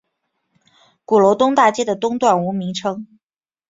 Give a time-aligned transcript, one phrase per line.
[1.05, 3.05] 鼓楼东大街的东段无名称。